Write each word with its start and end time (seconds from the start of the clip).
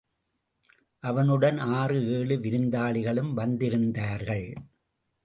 அவனுடன் 1.03 1.57
ஆறு 1.57 1.97
ஏழு 2.11 2.35
விருந்தாளிகளும் 2.37 3.31
வந்திருந்தார்கள். 3.37 4.47